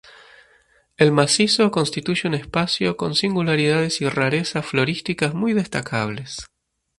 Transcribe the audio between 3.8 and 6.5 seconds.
y rarezas florísticas muy destacables.